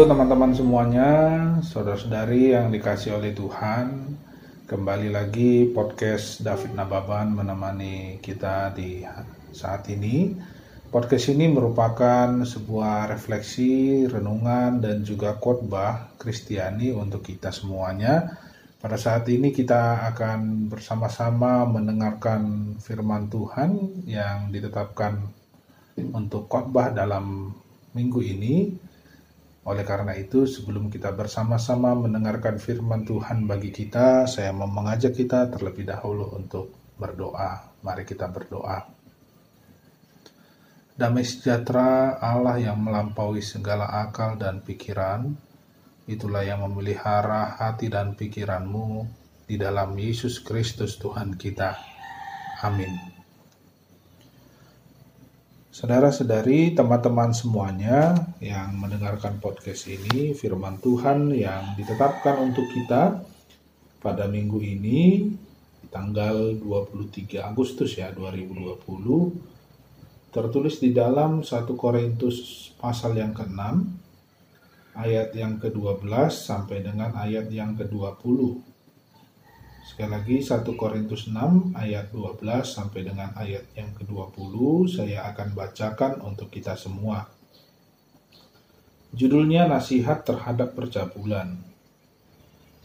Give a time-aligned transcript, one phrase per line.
[0.00, 1.10] Teman-teman semuanya,
[1.60, 4.16] saudara-saudari yang dikasih oleh Tuhan.
[4.64, 9.04] Kembali lagi podcast David Nababan menemani kita di
[9.52, 10.32] saat ini.
[10.88, 18.40] Podcast ini merupakan sebuah refleksi, renungan, dan juga khotbah Kristiani untuk kita semuanya.
[18.80, 25.20] Pada saat ini kita akan bersama-sama mendengarkan firman Tuhan yang ditetapkan
[26.16, 27.52] untuk khotbah dalam
[27.92, 28.88] minggu ini.
[29.60, 35.52] Oleh karena itu, sebelum kita bersama-sama mendengarkan firman Tuhan bagi kita, saya mau mengajak kita
[35.52, 37.76] terlebih dahulu untuk berdoa.
[37.84, 38.88] Mari kita berdoa.
[40.96, 45.32] Damai sejahtera Allah yang melampaui segala akal dan pikiran,
[46.04, 49.08] itulah yang memelihara hati dan pikiranmu
[49.48, 51.72] di dalam Yesus Kristus Tuhan kita.
[52.64, 53.09] Amin.
[55.70, 63.22] Saudara-saudari, teman-teman semuanya yang mendengarkan podcast ini, firman Tuhan yang ditetapkan untuk kita
[64.02, 65.30] pada minggu ini,
[65.86, 68.82] tanggal 23 Agustus ya 2020,
[70.34, 73.62] tertulis di dalam 1 Korintus pasal yang ke-6,
[74.98, 78.69] ayat yang ke-12 sampai dengan ayat yang ke-20.
[79.90, 84.54] Sekali lagi 1 Korintus 6 ayat 12 sampai dengan ayat yang ke-20
[84.86, 87.26] saya akan bacakan untuk kita semua.
[89.10, 91.58] Judulnya nasihat terhadap percabulan.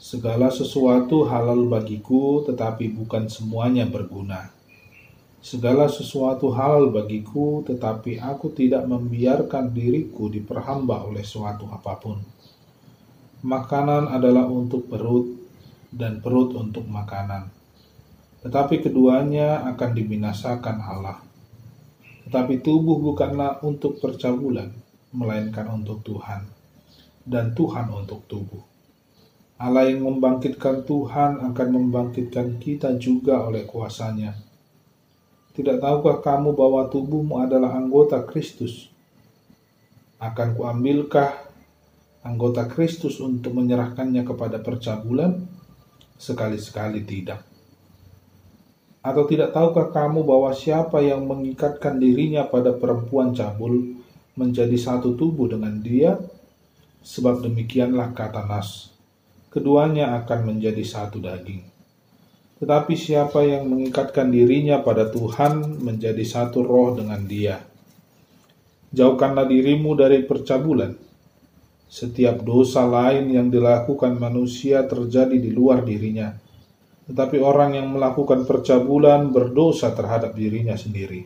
[0.01, 4.49] Segala sesuatu halal bagiku tetapi bukan semuanya berguna.
[5.45, 12.17] Segala sesuatu halal bagiku tetapi aku tidak membiarkan diriku diperhamba oleh suatu apa pun.
[13.45, 15.44] Makanan adalah untuk perut
[15.95, 17.47] dan perut untuk makanan.
[18.43, 21.23] Tetapi keduanya akan dibinasakan Allah.
[22.27, 24.69] Tetapi tubuh bukanlah untuk percabulan,
[25.15, 26.43] melainkan untuk Tuhan,
[27.23, 28.61] dan Tuhan untuk tubuh.
[29.55, 34.35] Allah yang membangkitkan Tuhan akan membangkitkan kita juga oleh kuasanya.
[35.55, 38.91] Tidak tahukah kamu bahwa tubuhmu adalah anggota Kristus?
[40.19, 41.31] Akan kuambilkah
[42.27, 45.54] anggota Kristus untuk menyerahkannya kepada percabulan?
[46.15, 47.43] Sekali-sekali tidak.
[49.05, 54.01] Atau tidak tahukah kamu bahwa siapa yang mengikatkan dirinya pada perempuan cabul
[54.33, 56.17] menjadi satu tubuh dengan dia?
[57.05, 58.89] Sebab demikianlah kata Nas,
[59.53, 61.61] keduanya akan menjadi satu daging.
[62.57, 67.61] Tetapi siapa yang mengikatkan dirinya pada Tuhan menjadi satu roh dengan dia.
[68.89, 71.04] Jauhkanlah dirimu dari percabulan,
[71.95, 76.35] setiap dosa lain yang dilakukan manusia terjadi di luar dirinya,
[77.07, 81.23] tetapi orang yang melakukan percabulan berdosa terhadap dirinya sendiri.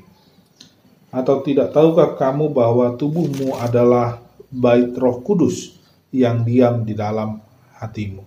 [1.10, 4.22] Atau tidak tahukah kamu bahwa tubuhmu adalah
[4.54, 5.74] bait Roh Kudus
[6.14, 7.42] yang diam di dalam
[7.82, 8.22] hatimu?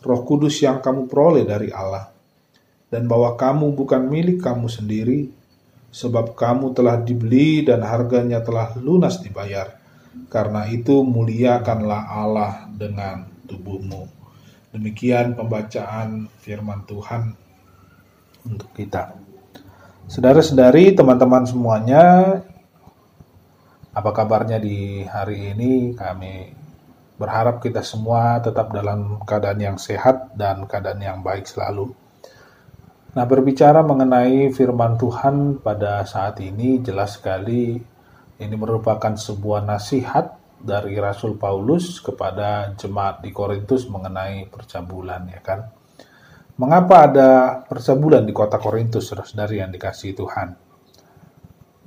[0.00, 2.08] Roh Kudus yang kamu peroleh dari Allah,
[2.88, 5.28] dan bahwa kamu bukan milik kamu sendiri,
[5.92, 9.83] sebab kamu telah dibeli dan harganya telah lunas dibayar
[10.28, 14.10] karena itu muliakanlah Allah dengan tubuhmu.
[14.74, 17.30] Demikian pembacaan firman Tuhan
[18.42, 19.14] untuk kita.
[20.10, 22.04] Saudara-saudari, teman-teman semuanya,
[23.94, 25.94] apa kabarnya di hari ini?
[25.94, 26.50] Kami
[27.14, 31.94] berharap kita semua tetap dalam keadaan yang sehat dan keadaan yang baik selalu.
[33.14, 37.78] Nah, berbicara mengenai firman Tuhan pada saat ini jelas sekali
[38.40, 40.34] ini merupakan sebuah nasihat
[40.64, 45.60] dari Rasul Paulus kepada jemaat di Korintus mengenai percabulan ya kan.
[46.54, 47.30] Mengapa ada
[47.66, 50.54] percabulan di kota Korintus, saudara-saudari yang dikasih Tuhan?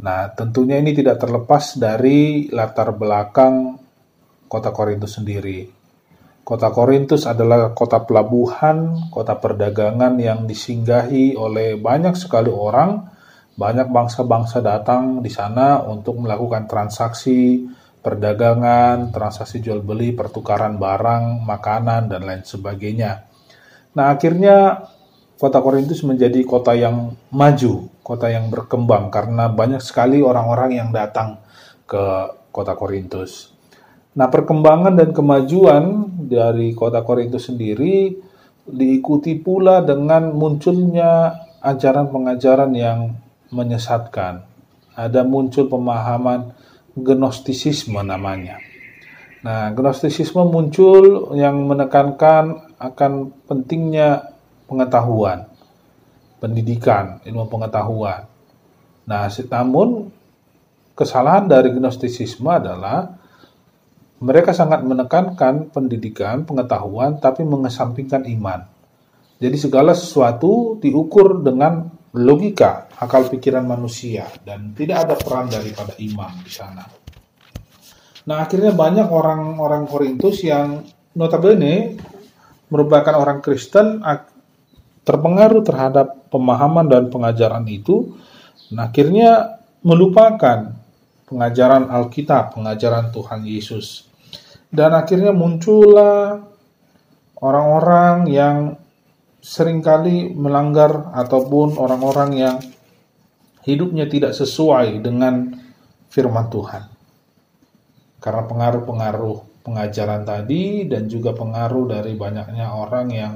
[0.04, 3.80] Nah, tentunya ini tidak terlepas dari latar belakang
[4.52, 5.72] kota Korintus sendiri.
[6.44, 13.04] Kota Korintus adalah kota pelabuhan, kota perdagangan yang disinggahi oleh banyak sekali orang
[13.58, 17.66] banyak bangsa-bangsa datang di sana untuk melakukan transaksi
[18.06, 23.26] perdagangan, transaksi jual beli, pertukaran barang, makanan, dan lain sebagainya.
[23.98, 24.88] Nah, akhirnya
[25.42, 31.42] kota Korintus menjadi kota yang maju, kota yang berkembang karena banyak sekali orang-orang yang datang
[31.90, 33.52] ke kota Korintus.
[34.16, 38.14] Nah, perkembangan dan kemajuan dari kota Korintus sendiri
[38.70, 44.44] diikuti pula dengan munculnya ajaran pengajaran yang menyesatkan.
[44.98, 46.54] Ada muncul pemahaman
[46.98, 48.58] gnostisisme namanya.
[49.46, 54.34] Nah, gnostisisme muncul yang menekankan akan pentingnya
[54.66, 55.46] pengetahuan,
[56.42, 58.26] pendidikan, ilmu pengetahuan.
[59.08, 60.10] Nah, namun
[60.98, 63.14] kesalahan dari gnostisisme adalah
[64.18, 68.66] mereka sangat menekankan pendidikan, pengetahuan, tapi mengesampingkan iman.
[69.38, 76.32] Jadi segala sesuatu diukur dengan logika, akal pikiran manusia, dan tidak ada peran daripada imam
[76.40, 76.88] di sana.
[78.28, 80.84] Nah akhirnya banyak orang-orang Korintus yang
[81.16, 82.00] notabene
[82.68, 84.04] merupakan orang Kristen
[85.08, 88.16] terpengaruh terhadap pemahaman dan pengajaran itu,
[88.76, 90.76] nah akhirnya melupakan
[91.28, 94.08] pengajaran Alkitab, pengajaran Tuhan Yesus.
[94.68, 96.44] Dan akhirnya muncullah
[97.40, 98.76] orang-orang yang
[99.42, 102.58] sering kali melanggar ataupun orang-orang yang
[103.64, 105.54] hidupnya tidak sesuai dengan
[106.08, 106.84] firman Tuhan.
[108.18, 113.36] Karena pengaruh-pengaruh pengajaran tadi dan juga pengaruh dari banyaknya orang yang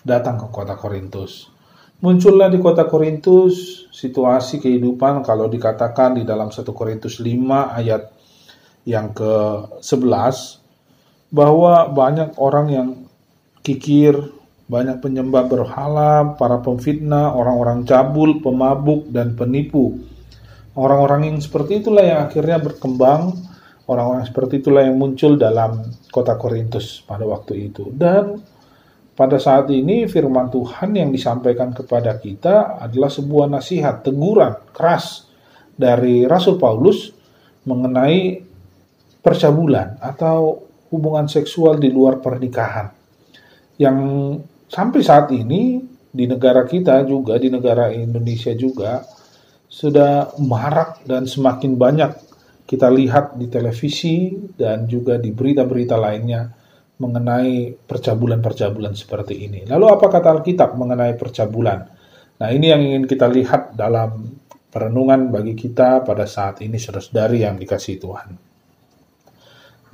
[0.00, 1.52] datang ke kota Korintus.
[2.00, 8.12] Muncullah di kota Korintus situasi kehidupan kalau dikatakan di dalam 1 Korintus 5 ayat
[8.84, 10.36] yang ke-11
[11.32, 12.88] bahwa banyak orang yang
[13.64, 14.20] kikir,
[14.64, 20.00] banyak penyembah berhala, para pemfitnah, orang-orang cabul, pemabuk, dan penipu.
[20.74, 23.36] Orang-orang yang seperti itulah yang akhirnya berkembang,
[23.86, 27.92] orang-orang seperti itulah yang muncul dalam kota Korintus pada waktu itu.
[27.92, 28.40] Dan
[29.14, 35.28] pada saat ini firman Tuhan yang disampaikan kepada kita adalah sebuah nasihat, teguran keras
[35.76, 37.12] dari Rasul Paulus
[37.68, 38.40] mengenai
[39.20, 42.90] percabulan atau hubungan seksual di luar pernikahan
[43.78, 43.98] yang
[44.74, 45.78] sampai saat ini
[46.10, 49.06] di negara kita juga di negara Indonesia juga
[49.70, 52.10] sudah marak dan semakin banyak
[52.66, 56.50] kita lihat di televisi dan juga di berita-berita lainnya
[56.98, 59.60] mengenai percabulan-percabulan seperti ini.
[59.66, 61.78] Lalu apa kata Alkitab mengenai percabulan?
[62.38, 64.38] Nah, ini yang ingin kita lihat dalam
[64.70, 68.28] perenungan bagi kita pada saat ini saudara-saudari yang dikasih Tuhan.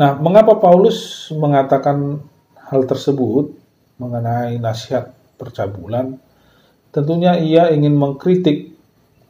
[0.00, 2.20] Nah, mengapa Paulus mengatakan
[2.56, 3.59] hal tersebut
[4.00, 6.16] mengenai nasihat percabulan?
[6.90, 8.72] Tentunya ia ingin mengkritik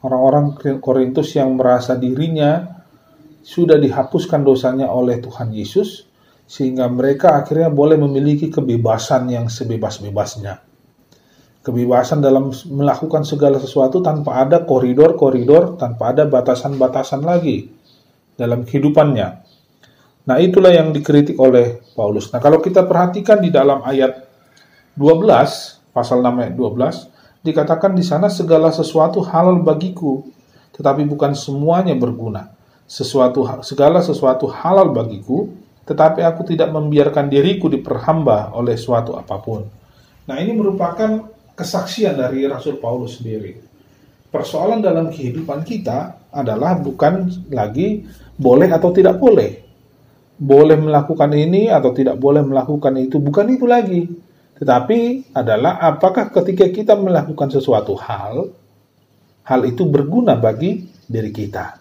[0.07, 2.81] orang-orang Korintus yang merasa dirinya
[3.43, 6.07] sudah dihapuskan dosanya oleh Tuhan Yesus,
[6.47, 10.63] sehingga mereka akhirnya boleh memiliki kebebasan yang sebebas-bebasnya.
[11.61, 17.69] Kebebasan dalam melakukan segala sesuatu tanpa ada koridor-koridor, tanpa ada batasan-batasan lagi
[18.41, 19.29] dalam kehidupannya.
[20.25, 22.33] Nah, itulah yang dikritik oleh Paulus.
[22.33, 24.30] Nah, kalau kita perhatikan di dalam ayat
[24.99, 30.27] 12, pasal 6 ayat 12, dikatakan di sana segala sesuatu halal bagiku,
[30.75, 32.51] tetapi bukan semuanya berguna.
[32.91, 35.47] Sesuatu segala sesuatu halal bagiku,
[35.87, 39.63] tetapi aku tidak membiarkan diriku diperhamba oleh suatu apa pun.
[40.27, 43.55] Nah, ini merupakan kesaksian dari Rasul Paulus sendiri.
[44.31, 48.07] Persoalan dalam kehidupan kita adalah bukan lagi
[48.39, 49.71] boleh atau tidak boleh
[50.41, 54.09] boleh melakukan ini atau tidak boleh melakukan itu, bukan itu lagi.
[54.61, 58.53] Tetapi adalah apakah ketika kita melakukan sesuatu hal,
[59.49, 61.81] hal itu berguna bagi diri kita.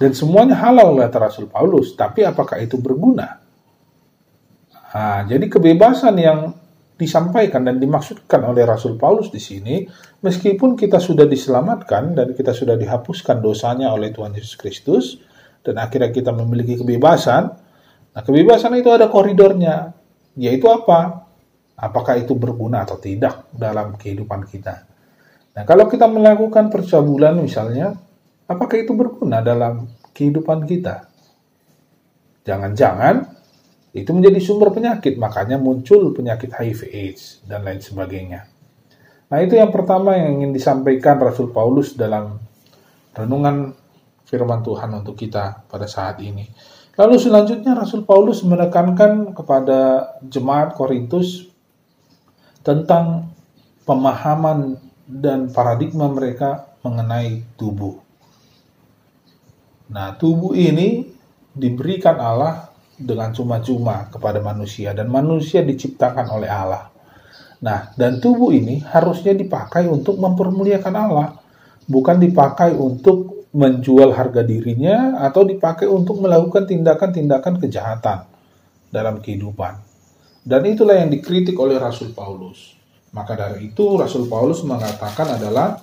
[0.00, 3.38] Dan semuanya halal oleh Rasul Paulus, tapi apakah itu berguna?
[4.94, 6.38] Nah, jadi kebebasan yang
[6.94, 9.84] disampaikan dan dimaksudkan oleh Rasul Paulus di sini,
[10.24, 15.20] meskipun kita sudah diselamatkan dan kita sudah dihapuskan dosanya oleh Tuhan Yesus Kristus,
[15.60, 17.42] dan akhirnya kita memiliki kebebasan,
[18.14, 19.92] nah kebebasan itu ada koridornya,
[20.38, 21.23] yaitu apa?
[21.74, 24.86] Apakah itu berguna atau tidak dalam kehidupan kita?
[25.54, 27.94] Nah, kalau kita melakukan percabulan misalnya,
[28.46, 31.10] apakah itu berguna dalam kehidupan kita?
[32.46, 33.26] Jangan-jangan
[33.94, 38.46] itu menjadi sumber penyakit, makanya muncul penyakit HIV AIDS dan lain sebagainya.
[39.30, 42.38] Nah, itu yang pertama yang ingin disampaikan Rasul Paulus dalam
[43.14, 43.74] renungan
[44.26, 46.50] firman Tuhan untuk kita pada saat ini.
[46.94, 51.53] Lalu selanjutnya Rasul Paulus menekankan kepada jemaat Korintus
[52.64, 53.28] tentang
[53.84, 58.00] pemahaman dan paradigma mereka mengenai tubuh.
[59.92, 61.12] Nah, tubuh ini
[61.52, 66.88] diberikan Allah dengan cuma-cuma kepada manusia dan manusia diciptakan oleh Allah.
[67.60, 71.36] Nah, dan tubuh ini harusnya dipakai untuk mempermuliakan Allah,
[71.84, 78.26] bukan dipakai untuk menjual harga dirinya atau dipakai untuk melakukan tindakan-tindakan kejahatan
[78.90, 79.93] dalam kehidupan.
[80.44, 82.76] Dan itulah yang dikritik oleh Rasul Paulus.
[83.16, 85.80] Maka dari itu Rasul Paulus mengatakan adalah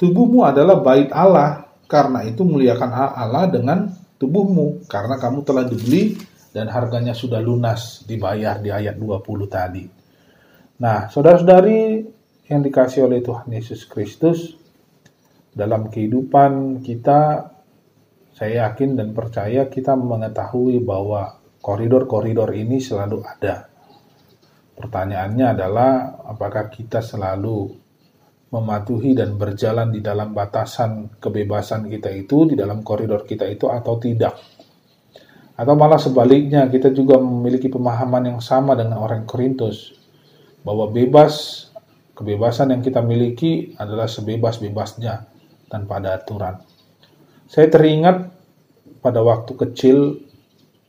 [0.00, 6.16] tubuhmu adalah bait Allah, karena itu muliakan Allah dengan tubuhmu karena kamu telah dibeli
[6.50, 9.84] dan harganya sudah lunas dibayar di ayat 20 tadi.
[10.80, 12.00] Nah, saudara-saudari
[12.50, 14.58] yang dikasih oleh Tuhan Yesus Kristus,
[15.54, 17.52] dalam kehidupan kita
[18.34, 23.69] saya yakin dan percaya kita mengetahui bahwa koridor-koridor ini selalu ada.
[24.80, 27.68] Pertanyaannya adalah apakah kita selalu
[28.50, 34.00] mematuhi dan berjalan di dalam batasan kebebasan kita itu, di dalam koridor kita itu atau
[34.00, 34.34] tidak.
[35.60, 39.92] Atau malah sebaliknya, kita juga memiliki pemahaman yang sama dengan orang Korintus,
[40.64, 41.68] bahwa bebas,
[42.16, 45.28] kebebasan yang kita miliki adalah sebebas-bebasnya
[45.68, 46.64] tanpa ada aturan.
[47.44, 48.32] Saya teringat
[49.04, 50.16] pada waktu kecil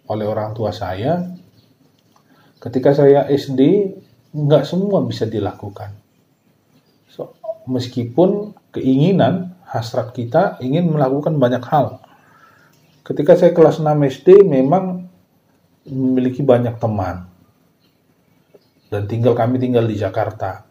[0.07, 1.19] oleh orang tua saya,
[2.61, 3.91] ketika saya SD,
[4.31, 5.91] nggak semua bisa dilakukan.
[7.11, 7.35] So,
[7.67, 11.99] meskipun keinginan, hasrat kita ingin melakukan banyak hal.
[13.01, 15.09] Ketika saya kelas 6 SD, memang
[15.89, 17.27] memiliki banyak teman.
[18.91, 20.67] Dan tinggal kami tinggal di Jakarta.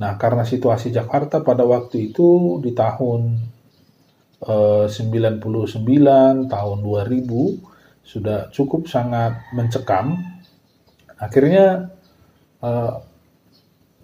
[0.00, 3.36] Nah, karena situasi Jakarta pada waktu itu di tahun
[4.40, 10.39] 99 eh, tahun 2000 sudah cukup sangat mencekam.
[11.20, 11.92] Akhirnya
[12.64, 12.94] eh,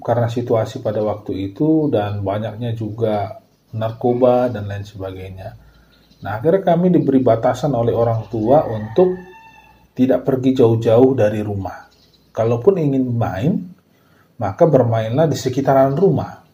[0.01, 3.41] karena situasi pada waktu itu dan banyaknya juga
[3.73, 5.57] narkoba dan lain sebagainya.
[6.23, 9.17] Nah, akhirnya kami diberi batasan oleh orang tua untuk
[9.97, 11.89] tidak pergi jauh-jauh dari rumah.
[12.33, 13.53] Kalaupun ingin main,
[14.37, 16.45] maka bermainlah di sekitaran rumah.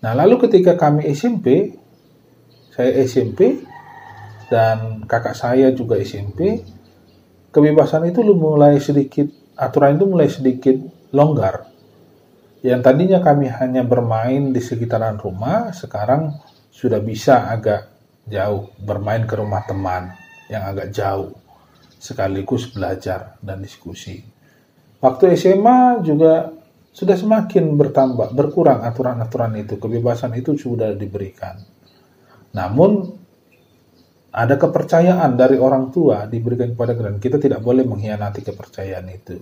[0.00, 1.76] Nah, lalu ketika kami SMP,
[2.72, 3.60] saya SMP
[4.48, 6.60] dan kakak saya juga SMP,
[7.50, 9.26] kebebasan itu mulai sedikit,
[9.58, 10.76] aturan itu mulai sedikit
[11.14, 11.70] longgar.
[12.60, 16.36] Yang tadinya kami hanya bermain di sekitaran rumah, sekarang
[16.70, 17.88] sudah bisa agak
[18.28, 20.12] jauh, bermain ke rumah teman
[20.52, 21.32] yang agak jauh,
[21.96, 24.20] sekaligus belajar dan diskusi.
[25.00, 26.52] Waktu SMA juga
[26.92, 31.56] sudah semakin bertambah, berkurang aturan-aturan itu, kebebasan itu sudah diberikan.
[32.52, 33.08] Namun
[34.30, 39.36] ada kepercayaan dari orang tua diberikan kepada kita kita tidak boleh mengkhianati kepercayaan itu.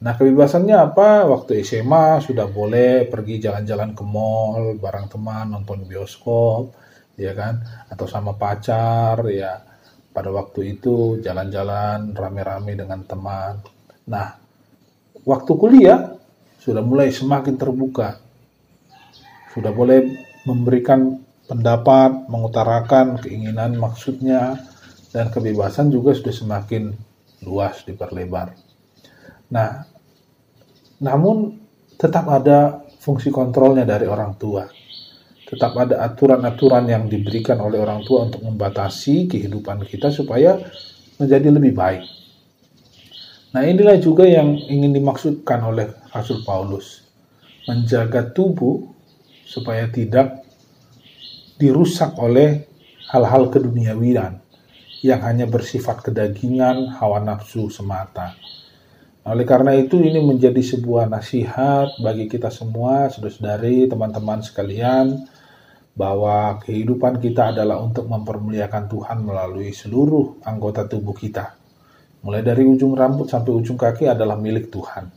[0.00, 1.28] Nah kebebasannya apa?
[1.28, 6.72] Waktu SMA sudah boleh pergi jalan-jalan ke mall bareng teman, nonton bioskop,
[7.20, 7.60] ya kan?
[7.92, 9.60] Atau sama pacar, ya.
[10.10, 13.60] Pada waktu itu jalan-jalan rame-rame dengan teman.
[14.08, 14.40] Nah,
[15.22, 16.16] waktu kuliah
[16.56, 18.16] sudah mulai semakin terbuka.
[19.52, 20.00] Sudah boleh
[20.48, 21.20] memberikan
[21.50, 24.54] pendapat, mengutarakan keinginan maksudnya,
[25.10, 26.94] dan kebebasan juga sudah semakin
[27.42, 28.54] luas diperlebar.
[29.50, 29.82] Nah,
[31.02, 31.58] namun
[31.98, 34.62] tetap ada fungsi kontrolnya dari orang tua.
[35.50, 40.54] Tetap ada aturan-aturan yang diberikan oleh orang tua untuk membatasi kehidupan kita supaya
[41.18, 42.06] menjadi lebih baik.
[43.50, 47.02] Nah, inilah juga yang ingin dimaksudkan oleh Rasul Paulus.
[47.66, 48.86] Menjaga tubuh
[49.42, 50.46] supaya tidak
[51.60, 52.64] dirusak oleh
[53.12, 54.40] hal-hal keduniawian
[55.04, 58.32] yang hanya bersifat kedagingan, hawa nafsu semata.
[59.28, 65.28] Oleh karena itu ini menjadi sebuah nasihat bagi kita semua, saudara-saudari, teman-teman sekalian,
[65.92, 71.60] bahwa kehidupan kita adalah untuk mempermuliakan Tuhan melalui seluruh anggota tubuh kita.
[72.24, 75.12] Mulai dari ujung rambut sampai ujung kaki adalah milik Tuhan.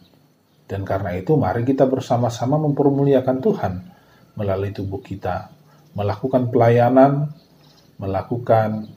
[0.68, 3.74] Dan karena itu mari kita bersama-sama mempermuliakan Tuhan
[4.36, 5.63] melalui tubuh kita
[5.94, 7.30] melakukan pelayanan,
[8.02, 8.90] melakukan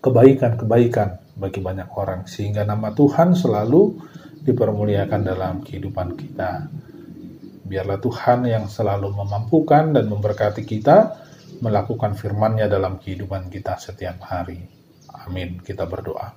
[0.00, 4.00] kebaikan-kebaikan bagi banyak orang sehingga nama Tuhan selalu
[4.44, 6.68] dipermuliakan dalam kehidupan kita.
[7.64, 11.20] Biarlah Tuhan yang selalu memampukan dan memberkati kita
[11.60, 14.58] melakukan firman-Nya dalam kehidupan kita setiap hari.
[15.28, 15.60] Amin.
[15.60, 16.34] Kita berdoa.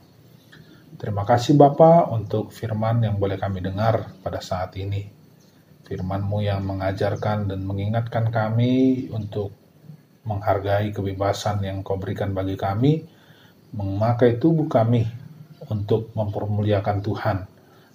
[0.99, 5.22] Terima kasih Bapa untuk firman yang boleh kami dengar pada saat ini
[5.83, 9.51] firman-Mu yang mengajarkan dan mengingatkan kami untuk
[10.23, 13.03] menghargai kebebasan yang Kau berikan bagi kami,
[13.75, 15.03] memakai tubuh kami
[15.67, 17.37] untuk mempermuliakan Tuhan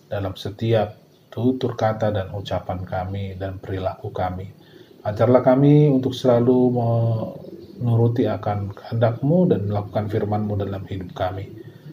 [0.09, 0.97] dalam setiap
[1.29, 4.53] tutur kata dan ucapan kami dan perilaku kami.
[5.05, 6.59] Ajarlah kami untuk selalu
[7.79, 11.49] menuruti akan kehendak-Mu dan melakukan firman-Mu dalam hidup kami.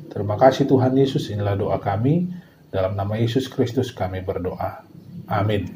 [0.10, 2.28] Terima kasih Tuhan Yesus, inilah doa kami.
[2.72, 4.95] Dalam nama Yesus Kristus kami berdoa.
[5.28, 5.70] Amin.